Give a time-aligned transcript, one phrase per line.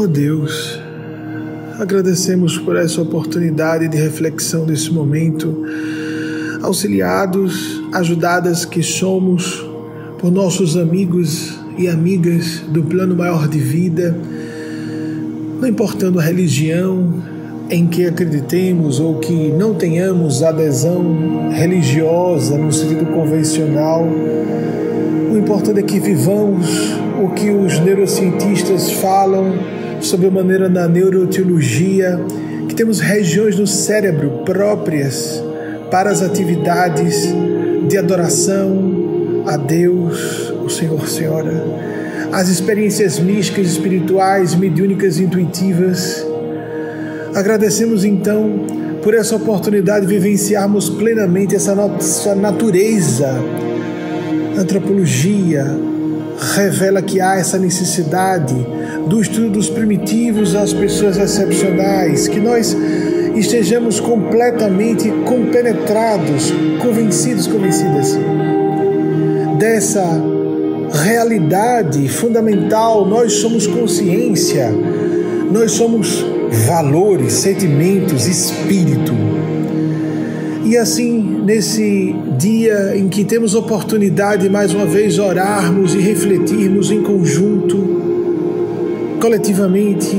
[0.00, 0.80] Oh Deus,
[1.80, 5.64] agradecemos por essa oportunidade de reflexão desse momento,
[6.62, 9.66] auxiliados, ajudadas que somos
[10.20, 14.16] por nossos amigos e amigas do plano maior de vida,
[15.60, 17.20] não importando a religião
[17.68, 24.06] em que acreditemos ou que não tenhamos adesão religiosa no sentido convencional,
[25.32, 26.68] o importante é que vivamos
[27.20, 32.18] o que os neurocientistas falam sobre a maneira na neuroteologia
[32.68, 35.42] que temos regiões no cérebro próprias
[35.90, 37.28] para as atividades
[37.88, 41.64] de adoração a Deus, o Senhor, Senhora,
[42.30, 46.24] as experiências místicas, espirituais, mediúnicas, intuitivas.
[47.34, 48.66] Agradecemos então
[49.02, 53.32] por essa oportunidade de vivenciarmos plenamente essa nossa natureza.
[54.58, 55.64] Antropologia
[56.54, 58.54] revela que há essa necessidade
[59.08, 62.76] do estudo dos primitivos às pessoas excepcionais, que nós
[63.34, 68.18] estejamos completamente compenetrados, convencidos, convencidas
[69.58, 70.04] dessa
[70.92, 73.06] realidade fundamental.
[73.06, 74.70] Nós somos consciência,
[75.50, 76.24] nós somos
[76.66, 79.12] valores, sentimentos, espírito.
[80.64, 87.02] E assim, nesse dia em que temos oportunidade mais uma vez orarmos e refletirmos em
[87.02, 87.97] conjunto,
[89.20, 90.16] coletivamente,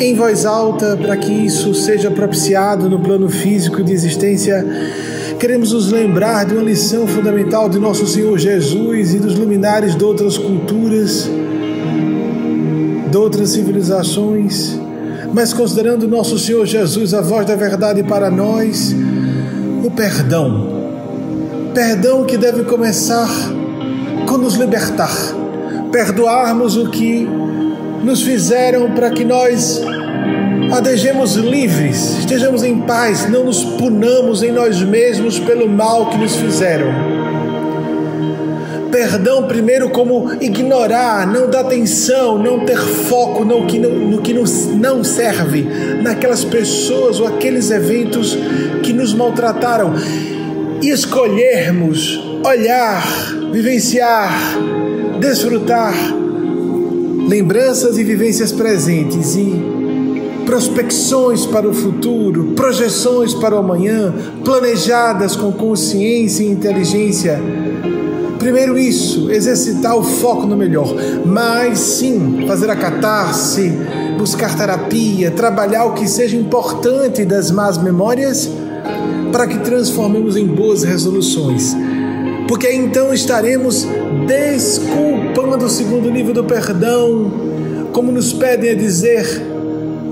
[0.00, 4.64] em voz alta, para que isso seja propiciado no plano físico de existência,
[5.38, 10.04] queremos nos lembrar de uma lição fundamental de nosso Senhor Jesus e dos luminares de
[10.04, 11.28] outras culturas,
[13.10, 14.78] de outras civilizações,
[15.32, 18.94] mas considerando nosso Senhor Jesus a voz da verdade para nós,
[19.84, 20.76] o perdão.
[21.74, 23.28] Perdão que deve começar
[24.26, 25.14] com nos libertar,
[25.92, 27.26] perdoarmos o que
[28.02, 29.82] nos fizeram para que nós
[30.72, 36.36] adejemos livres, estejamos em paz, não nos punamos em nós mesmos pelo mal que nos
[36.36, 36.88] fizeram.
[38.90, 44.32] Perdão, primeiro, como ignorar, não dar atenção, não ter foco no que não, no que
[44.32, 45.62] nos não serve,
[46.02, 48.36] naquelas pessoas ou aqueles eventos
[48.82, 49.92] que nos maltrataram.
[50.80, 53.04] E escolhermos olhar,
[53.52, 54.32] vivenciar,
[55.20, 55.94] desfrutar
[57.28, 59.54] lembranças e vivências presentes e
[60.46, 67.38] prospecções para o futuro, projeções para o amanhã, planejadas com consciência e inteligência.
[68.38, 70.94] Primeiro isso, exercitar o foco no melhor,
[71.26, 73.72] mas sim fazer a catarse,
[74.16, 78.48] buscar terapia, trabalhar o que seja importante das más memórias
[79.30, 81.76] para que transformemos em boas resoluções
[82.48, 83.86] porque então estaremos
[84.28, 87.32] desculpando o segundo nível do perdão,
[87.92, 89.24] como nos pedem a dizer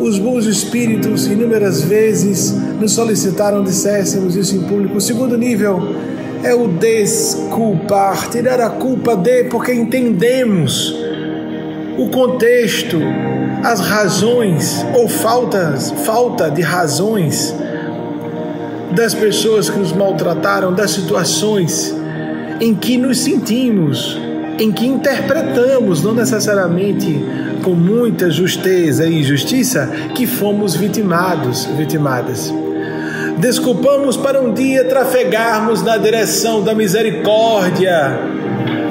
[0.01, 4.97] os bons espíritos inúmeras vezes nos solicitaram, disséssemos isso em público.
[4.97, 5.81] O segundo nível
[6.43, 10.95] é o desculpar, tirar a culpa de, porque entendemos
[11.99, 12.99] o contexto,
[13.63, 17.55] as razões ou faltas, falta de razões
[18.93, 21.95] das pessoas que nos maltrataram, das situações
[22.61, 24.19] em que nos sentimos,
[24.59, 27.21] em que interpretamos, não necessariamente
[27.63, 32.53] com muita justeza e justiça, que fomos vitimados, vitimadas.
[33.39, 38.19] Desculpamos para um dia trafegarmos na direção da misericórdia.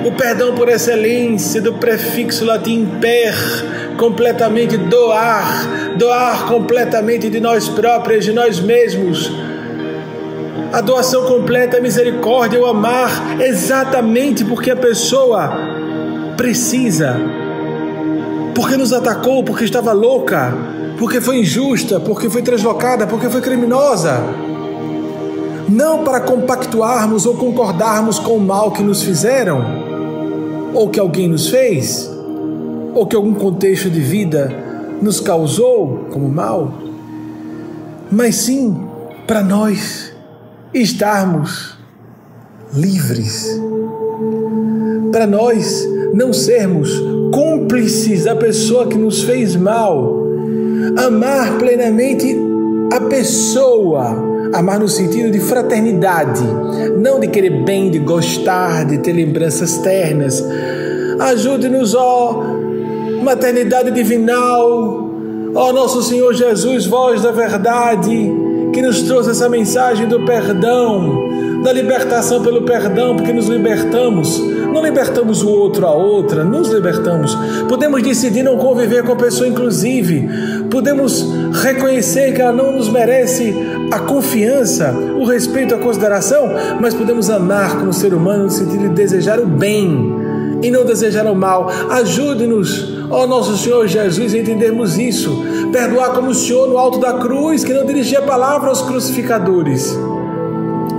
[0.05, 3.33] O perdão por excelência do prefixo latim per,
[3.97, 9.31] completamente doar, doar completamente de nós próprios, de nós mesmos
[10.75, 15.49] a doação completa, a misericórdia, o amar exatamente porque a pessoa
[16.35, 17.15] precisa,
[18.53, 20.53] porque nos atacou, porque estava louca,
[20.99, 24.21] porque foi injusta, porque foi translocada, porque foi criminosa.
[25.69, 29.63] Não para compactuarmos ou concordarmos com o mal que nos fizeram,
[30.73, 32.11] ou que alguém nos fez,
[32.93, 34.53] ou que algum contexto de vida
[35.01, 36.73] nos causou como mal,
[38.11, 38.78] mas sim
[39.25, 40.15] para nós
[40.81, 41.77] estarmos
[42.73, 43.59] livres.
[45.11, 46.91] Para nós não sermos
[47.33, 50.25] cúmplices da pessoa que nos fez mal.
[50.97, 52.37] Amar plenamente
[52.91, 54.35] a pessoa.
[54.53, 56.43] Amar no sentido de fraternidade,
[57.01, 60.43] não de querer bem, de gostar, de ter lembranças ternas.
[61.19, 62.43] Ajude-nos, ó
[63.21, 65.09] maternidade divinal,
[65.55, 68.44] ó nosso Senhor Jesus, voz da verdade
[68.75, 74.83] que nos trouxe essa mensagem do perdão, da libertação pelo perdão, porque nos libertamos, não
[74.83, 77.33] libertamos o outro a outra, nos libertamos.
[77.69, 80.27] Podemos decidir não conviver com a pessoa, inclusive.
[80.69, 81.25] Podemos
[81.63, 83.55] reconhecer que ela não nos merece
[83.89, 86.49] a confiança, o respeito, a consideração,
[86.81, 91.25] mas podemos amar como ser humano no sentido de desejar o bem e não desejar
[91.28, 91.69] o mal.
[91.90, 95.43] Ajude-nos, ó nosso Senhor Jesus, a entendermos isso.
[95.72, 99.97] Perdoar como o Senhor no alto da cruz, que não dirigia a palavra aos crucificadores,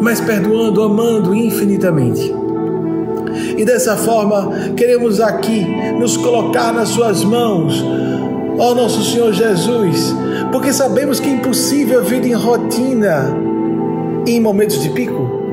[0.00, 2.34] mas perdoando, amando infinitamente.
[3.56, 5.66] E dessa forma, queremos aqui
[5.98, 7.84] nos colocar nas Suas mãos,
[8.58, 10.14] ó nosso Senhor Jesus,
[10.52, 13.34] porque sabemos que é impossível a vida em rotina
[14.26, 15.45] em momentos de pico.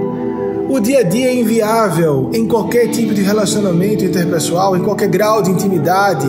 [0.73, 5.39] O dia a dia é inviável em qualquer tipo de relacionamento interpessoal, em qualquer grau
[5.39, 6.25] de intimidade,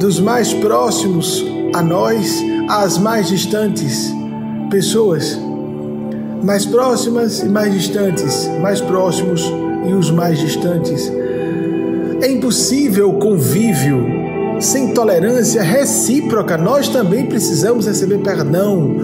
[0.00, 4.12] dos mais próximos a nós às mais distantes
[4.68, 5.38] pessoas,
[6.42, 9.48] mais próximas e mais distantes, mais próximos
[9.88, 11.08] e os mais distantes.
[12.20, 14.08] É impossível o convívio
[14.58, 16.58] sem tolerância recíproca.
[16.58, 18.96] Nós também precisamos receber perdão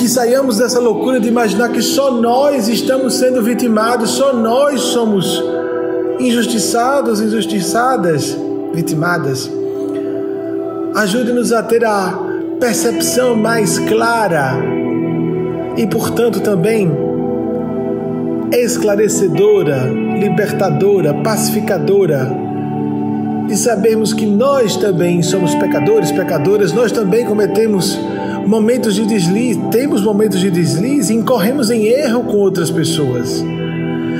[0.00, 5.44] que saiamos dessa loucura de imaginar que só nós estamos sendo vitimados, só nós somos
[6.18, 8.34] injustiçados, injustiçadas,
[8.72, 9.50] vitimadas.
[10.94, 12.18] Ajude-nos a ter a
[12.58, 14.54] percepção mais clara
[15.76, 16.90] e, portanto, também
[18.52, 19.82] esclarecedora,
[20.18, 22.26] libertadora, pacificadora,
[23.46, 27.98] de sabermos que nós também somos pecadores, pecadoras, nós também cometemos
[28.46, 33.42] momentos de deslize, temos momentos de deslize e incorremos em erro com outras pessoas.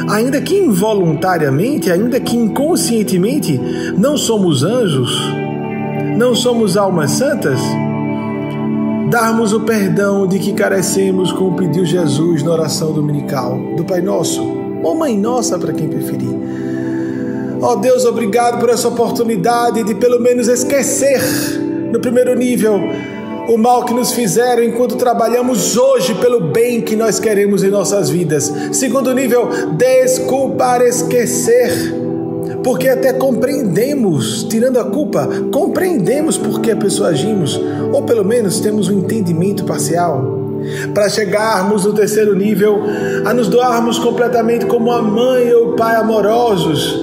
[0.08, 3.60] Ainda que involuntariamente, ainda que inconscientemente,
[3.96, 5.16] não somos anjos,
[6.16, 7.60] não somos almas santas,
[9.10, 14.42] darmos o perdão de que carecemos, como pediu Jesus na oração dominical do Pai Nosso,
[14.82, 16.30] ou Mãe Nossa, para quem preferir.
[17.60, 21.20] Ó oh Deus, obrigado por essa oportunidade de pelo menos esquecer,
[21.92, 22.80] no primeiro nível,
[23.50, 28.08] o mal que nos fizeram enquanto trabalhamos hoje pelo bem que nós queremos em nossas
[28.08, 28.52] vidas.
[28.70, 31.72] Segundo nível, desculpar, esquecer.
[32.62, 37.60] Porque até compreendemos, tirando a culpa, compreendemos por que a pessoa agimos,
[37.92, 40.38] ou pelo menos temos um entendimento parcial.
[40.94, 42.80] Para chegarmos no terceiro nível,
[43.24, 46.96] a nos doarmos completamente como a mãe ou o pai amorosos,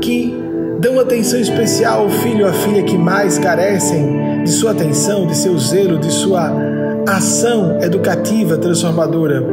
[0.00, 0.45] que
[0.78, 5.36] dão atenção especial ao filho ou à filha que mais carecem de sua atenção, de
[5.36, 6.52] seu zelo, de sua
[7.06, 9.44] ação educativa transformadora.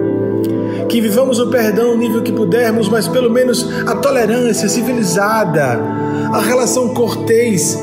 [0.89, 5.79] Que vivamos o perdão no nível que pudermos, mas pelo menos a tolerância civilizada,
[6.31, 7.79] a relação cortês,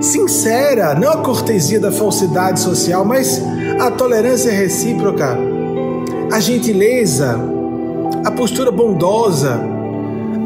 [0.00, 3.40] sincera, não a cortesia da falsidade social, mas
[3.80, 5.38] a tolerância recíproca,
[6.32, 7.38] a gentileza,
[8.24, 9.73] a postura bondosa,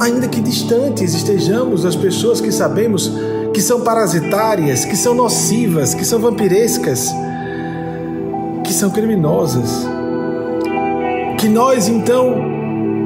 [0.01, 3.13] ainda que distantes estejamos das pessoas que sabemos
[3.53, 7.11] que são parasitárias, que são nocivas, que são vampirescas,
[8.65, 9.87] que são criminosas.
[11.39, 12.58] Que nós então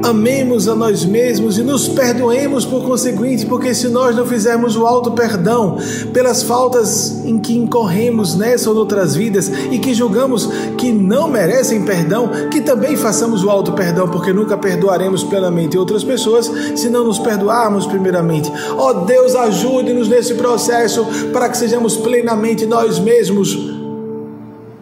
[0.03, 4.85] amemos a nós mesmos e nos perdoemos por conseguinte, porque se nós não fizermos o
[4.85, 5.77] alto perdão
[6.11, 11.83] pelas faltas em que incorremos nessa ou noutras vidas e que julgamos que não merecem
[11.83, 17.05] perdão, que também façamos o alto perdão, porque nunca perdoaremos plenamente outras pessoas se não
[17.05, 18.51] nos perdoarmos primeiramente.
[18.77, 23.57] Ó oh Deus, ajude-nos nesse processo para que sejamos plenamente nós mesmos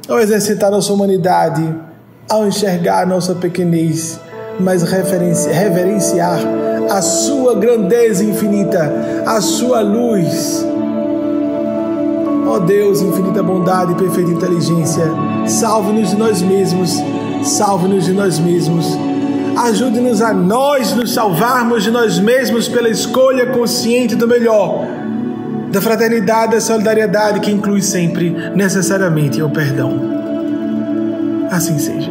[0.10, 1.74] ao exercitar nossa humanidade,
[2.28, 4.20] ao enxergar nossa pequenez
[4.62, 6.39] mas reverenciar
[6.89, 10.65] a sua grandeza infinita, a sua luz.
[12.48, 15.06] Ó oh Deus, infinita bondade e perfeita inteligência,
[15.48, 16.98] salve-nos de nós mesmos,
[17.44, 18.86] salve-nos de nós mesmos.
[19.58, 24.86] Ajude-nos a nós nos salvarmos de nós mesmos pela escolha consciente do melhor,
[25.72, 30.00] da fraternidade, da solidariedade que inclui sempre necessariamente o perdão.
[31.51, 32.11] Assim seja.